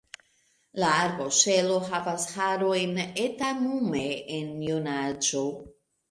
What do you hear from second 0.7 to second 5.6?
La arboŝelo havas harojn etamume en junaĝo.